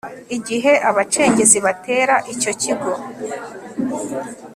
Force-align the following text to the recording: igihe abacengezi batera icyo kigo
igihe 0.37 0.71
abacengezi 0.89 1.57
batera 1.65 2.15
icyo 2.33 2.51
kigo 2.61 2.91